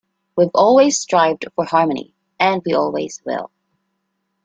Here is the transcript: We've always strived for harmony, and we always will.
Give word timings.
We've 0.35 0.49
always 0.55 0.97
strived 0.97 1.45
for 1.55 1.63
harmony, 1.63 2.15
and 2.39 2.63
we 2.65 2.73
always 2.73 3.21
will. 3.23 3.51